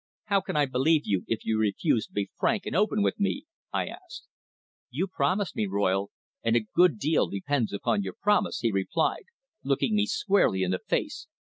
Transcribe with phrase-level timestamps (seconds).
[0.25, 3.45] "How can I believe you if you refuse to be frank and open with me?"
[3.71, 4.23] I asked.
[4.89, 6.09] "You promised me, Royle,
[6.41, 9.25] and a good deal depends upon your promise," he replied,
[9.63, 11.27] looking me squarely in the face.